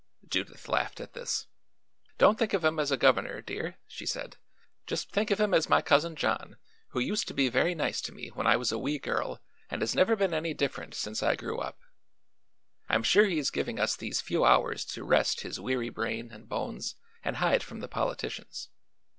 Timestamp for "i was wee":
8.47-8.97